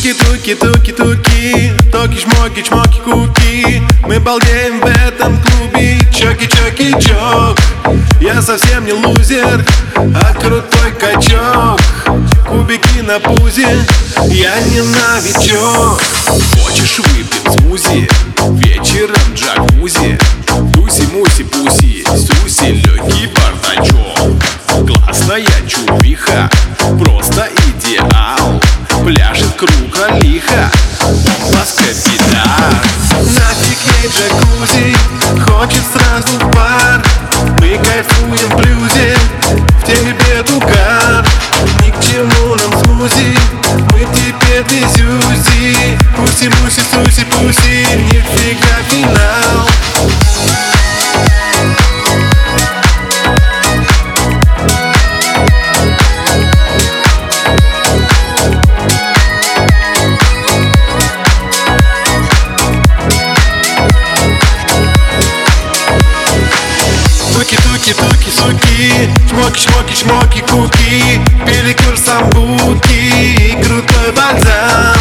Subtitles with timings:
[0.00, 7.58] Туки-туки-туки, токи-шмоки, чмоки-куки Мы балдеем в этом клубе, чоки-чоки-чок
[8.18, 9.62] Я совсем не лузер,
[9.96, 11.78] а крутой качок.
[12.48, 13.76] Кубики на пузе,
[14.28, 16.00] я не новичок.
[16.62, 18.08] Хочешь выпить смузи,
[18.52, 20.18] вечером джакузи.
[20.72, 24.32] Туси-муси-пуси, суси, легкий бардачок.
[24.86, 25.44] Классная
[29.60, 30.70] круга лиха,
[31.02, 32.82] бомба педар
[33.20, 34.39] Нафиг ей джакузи,
[67.32, 67.56] Суки
[69.28, 71.20] Чмоки-чмоки-чмоки, куки.
[71.46, 73.56] Пеликюр самбуки.
[73.62, 74.96] Крутой бальзам.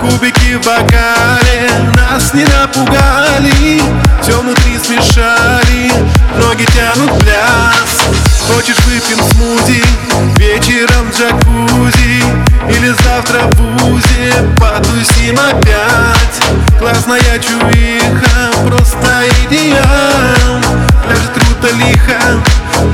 [0.00, 1.70] Кубики в бокале.
[1.94, 3.82] Нас не напугали.
[4.22, 5.92] Все внутри смешали.
[6.38, 8.02] Ноги тянут пляс.
[8.48, 9.82] Хочешь выпьем смузи?
[10.36, 12.22] Вечером в джакузи.
[12.68, 16.78] Или завтра в УЗИ Потусим опять.
[16.78, 20.55] Классная чуиха Просто идеал
[21.66, 22.42] Круто лихо.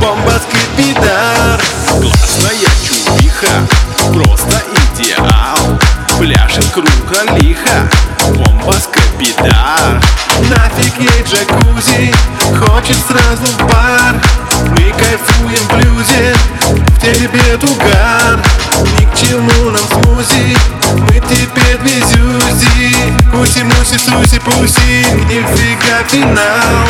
[0.00, 3.66] Бомба скрипидар Классная чувиха,
[4.12, 4.62] просто
[4.94, 5.78] идеал.
[6.18, 7.88] Пляшет круга лиха,
[8.28, 10.00] бомба скопидар
[10.48, 12.14] Нафиг ей джакузи.
[12.58, 14.14] Хочет сразу в бар.
[14.70, 16.34] Мы кайфуем в блюзе.
[16.62, 18.40] В тебе тугар.
[18.98, 20.56] Ни к чему нам смузи.
[20.92, 26.86] Мы теперь везюзи Куси-муси, суси-пуси Нифига финал